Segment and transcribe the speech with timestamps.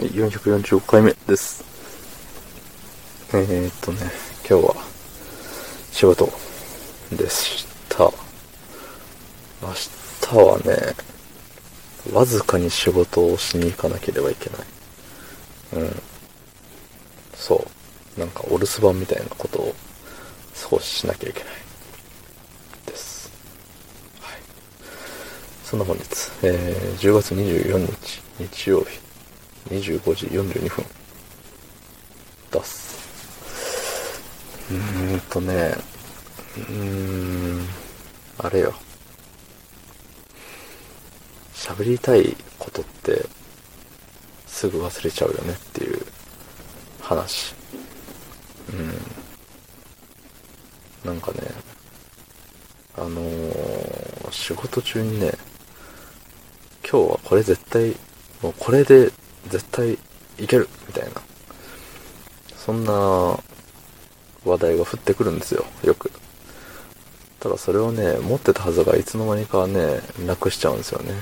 [0.00, 1.62] はい、445回目です。
[3.34, 3.98] えー、っとね、
[4.48, 4.74] 今日は
[5.92, 6.24] 仕事
[7.12, 8.04] でした。
[8.04, 8.10] 明
[10.22, 10.94] 日はね、
[12.14, 15.84] わずかに仕事をしに行かなければいけない。
[15.84, 16.02] うん。
[17.34, 17.62] そ
[18.16, 18.20] う。
[18.20, 19.74] なんかお留守番みたいなことを
[20.54, 21.52] 少ししなきゃいけない。
[22.86, 23.30] です。
[24.18, 24.40] はい。
[25.62, 26.04] そんな本日、
[26.42, 29.09] えー、10月24日、日曜日、
[29.68, 30.84] 25時42分、
[32.50, 32.98] 出す。
[34.70, 35.74] うーんとね、
[36.56, 36.74] うー
[37.62, 37.66] ん、
[38.38, 38.74] あれよ。
[41.54, 43.26] 喋りたいことって、
[44.46, 46.00] すぐ忘れちゃうよねっていう
[47.00, 47.54] 話。
[48.72, 48.76] う
[51.08, 51.10] ん。
[51.12, 51.38] なんかね、
[52.96, 53.90] あのー
[54.32, 55.32] 仕事中にね、
[56.88, 57.96] 今日はこれ絶対、
[58.42, 59.10] もうこれで
[59.48, 59.98] 絶対
[60.38, 61.10] いけるみたいな。
[62.56, 62.92] そんな
[64.44, 66.10] 話題が降ってくるんですよ、よく。
[67.40, 71.14] ただそれをね、持ってたはずがいつの間にかね、なくしちゃうんですよね。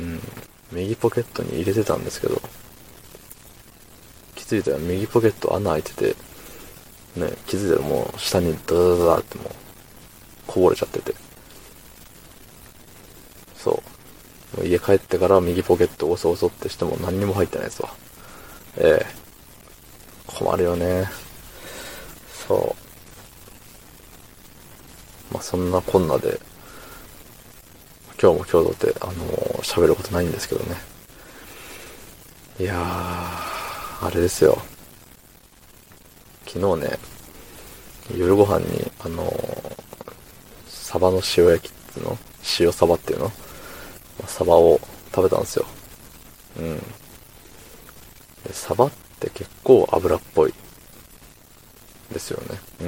[0.00, 0.20] うん。
[0.72, 2.40] 右ポケットに入れてたんですけど、
[4.34, 6.16] 気づいたら右ポケット穴開いてて、
[7.16, 9.52] ね、気づいたらもう下にダダダダってもう、
[10.46, 11.14] こぼれちゃってて。
[13.56, 13.74] そう。
[13.74, 13.80] も
[14.47, 17.90] う家帰ってから右ポケットを押そ押そってしても何にも入ってないですわ。
[18.76, 19.06] ええ
[20.26, 21.08] 困るよね。
[22.46, 22.76] そ
[25.30, 25.34] う。
[25.34, 26.40] まあ、そんなこんなで、
[28.20, 30.76] 今日も今日だって、あのー喋ることないんですけどね。
[32.60, 34.62] いやー、あれですよ。
[36.46, 36.98] 昨日ね、
[38.16, 39.78] 夜ご飯に、あのー
[40.66, 42.18] サバの塩焼きっていうの？
[42.60, 43.30] 塩サバっていうの？
[44.38, 44.80] サバを
[45.12, 45.66] 食べたんですよ。
[46.60, 46.82] うん。
[48.52, 50.54] サバって結構油っぽい。
[52.12, 52.60] ですよね。
[52.80, 52.84] う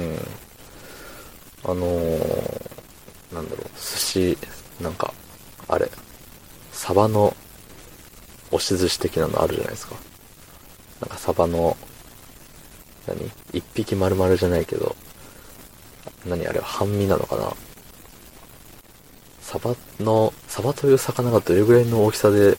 [1.69, 1.71] ん。
[1.71, 4.37] あのー、なんだろう、寿司、
[4.79, 5.13] なんか、
[5.67, 5.91] あれ、
[6.71, 7.35] サバの
[8.51, 9.95] 押し寿司的なのあるじゃないですか。
[11.01, 11.75] なんかサバの、
[13.07, 13.29] 何？
[13.51, 14.95] 一匹丸々じゃないけど、
[16.25, 16.47] 何？
[16.47, 17.53] あれは半身なのかな？
[19.51, 22.57] サバの、サバという魚がどれぐらいの大きさで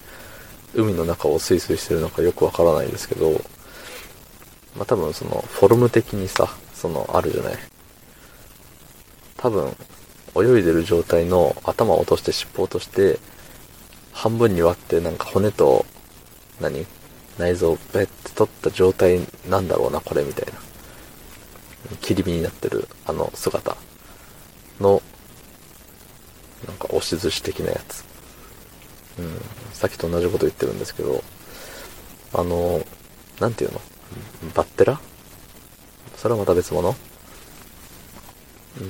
[0.75, 3.31] 海の中をスイスイしてるのかよくわからないですけど、
[4.77, 7.55] まあ、多分そのフォルム的にさ、そのあるじゃない。
[9.39, 9.75] 多分、
[10.37, 13.19] 泳いでる状態の頭を落として尻尾落として、
[14.13, 15.87] 半分に割ってなんか骨と、
[16.61, 16.87] 何？
[17.39, 20.61] 内臓をベッて取った状態なんだろうな、これみたいな。
[22.03, 23.79] 切り身になってるあの姿
[24.79, 25.01] の、
[26.67, 28.05] なんか押し寿司的なやつ。
[29.19, 29.41] うん。
[29.73, 31.23] さっきと同じこと言ってるんですけど、
[32.33, 32.81] あの、
[33.41, 33.81] なんていうの？
[34.55, 35.01] バッテラ？
[36.17, 36.95] それはまた別物？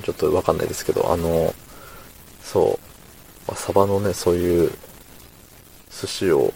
[0.03, 1.53] ちょっとわかんないですけど、あの、
[2.41, 2.79] そ
[3.49, 4.71] う、サバのね、そういう
[5.89, 6.53] 寿司を、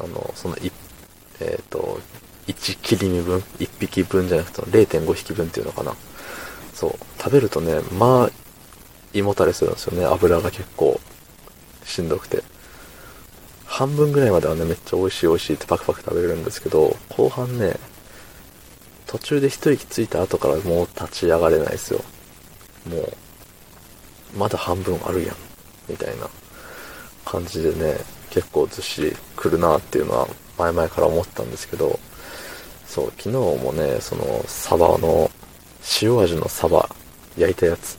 [0.00, 0.56] あの、その、
[1.40, 2.00] えっ、と、
[2.46, 5.94] 1切り身分、1匹分じゃなくて0.5匹分っていうのかな？
[6.74, 8.30] そう、食べるとね、まあ、
[9.12, 10.04] 胃もたれするんですよね。
[10.04, 11.00] 油が結構
[11.84, 12.42] しんどくて。
[13.66, 17.76] 半分ぐらいまではね、めっちゃ美味しい美味しいってパクパク食べれるんですけど、後半ね、
[19.06, 22.04] 途中で一息ついた後からもう立ち上がれないですよ。
[22.88, 23.12] もう、
[24.36, 25.36] まだ半分あるやん。
[25.88, 26.28] みたいな
[27.24, 27.96] 感じでね、
[28.30, 31.98] 結構ずっしり来るなっていうのは前々から思ったんですけど、
[32.86, 35.30] そう、昨日もね、その、サバの、
[36.00, 36.88] 塩味のサバ
[37.36, 37.98] 焼いたやつ、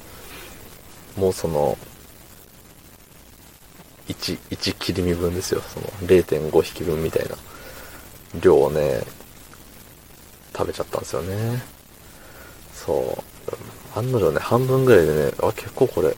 [1.18, 1.78] もうその、
[4.08, 5.62] 1、1切り身分ですよ。
[5.62, 7.36] その0.5匹分みたいな
[8.42, 9.02] 量をね、
[10.56, 11.64] 食べちゃったんですよね。
[12.74, 13.18] そ
[13.96, 14.00] う。
[14.00, 16.16] 案の定ね、半分ぐらいでね、あ、結構これ、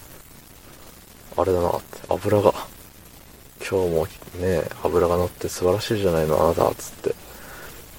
[1.37, 2.53] あれだなって、油が、
[3.59, 4.07] 今日も
[4.39, 7.15] ね、油が乗って素晴らしいじゃないの、あなた、つって。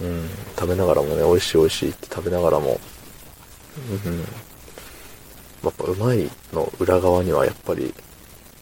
[0.01, 0.29] うん、
[0.59, 2.81] 食べながらもね、美味しい美味しいって食べながらも、
[4.05, 4.25] うん、
[5.65, 7.95] やっぱうまいの裏側にはやっぱり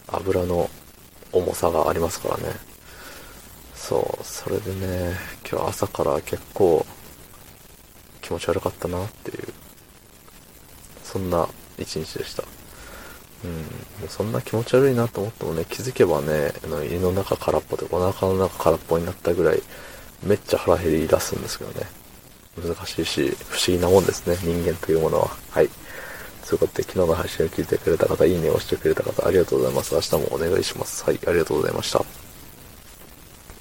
[0.09, 0.71] 油の
[1.33, 2.55] 重さがありますからね。
[3.75, 5.15] そう、それでね、
[5.49, 6.87] 今日朝から結構
[8.23, 9.49] 気持ち悪かったなっていう、
[11.03, 11.47] そんな
[11.79, 12.45] 一日でした。
[13.45, 13.59] うん、も
[14.07, 19.63] うそんな気持ち悪いなと思ってもね、気づけばね、の胃の中空っぽでお腹の中空っぽになったぐらい、
[20.23, 21.87] めっちゃ腹減り出すんですけどね。
[22.57, 25.37] 難しいし、不思議なもんですね、人間というものは。
[25.51, 25.69] はい。
[26.55, 29.93] ということで、昨日の配信を聞いてくれた方、いいねを押してくれた方、ありがとうございます。
[29.93, 31.03] 明日もお願いします。
[31.05, 32.24] はい、ありがとうございました。